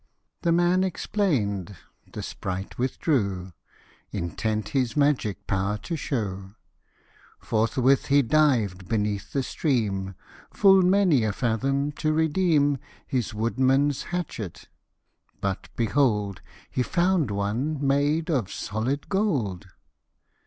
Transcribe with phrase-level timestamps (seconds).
[0.41, 1.75] 47 The man explain'd,
[2.11, 3.53] the sprite withdrew,
[4.11, 6.55] Intent his magic power to shew;
[7.37, 10.15] Forthwith he dived beneath the stream
[10.49, 12.79] Full many a fathom, to redeem
[13.11, 14.67] This woodman's hatchet;
[15.39, 16.41] but behold!
[16.71, 19.67] He found one made of solid gold